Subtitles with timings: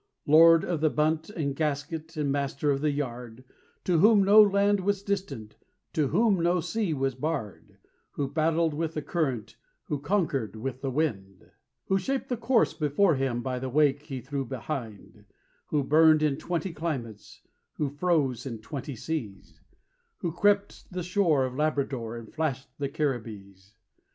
[0.25, 3.43] Lord of the Bunt and Gasket and Master of the Yard,
[3.83, 5.57] To whom no land was distant,
[5.93, 7.77] to whom no sea was barred:
[8.13, 11.51] Who battled with the current; who conquered with the wind;
[11.85, 15.23] Who shaped the course before him by the wake he threw behind;
[15.67, 17.39] Who burned in twenty climates;
[17.73, 19.61] who froze in twenty seas;
[20.21, 23.75] Who crept the shore of Labrador and flash'd the Caribbees.